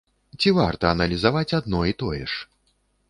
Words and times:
Ці 0.39 0.53
варта 0.59 0.89
аналізаваць 0.95 1.55
адно 1.59 1.85
і 1.93 1.97
тое 2.03 2.23
ж? 2.33 2.45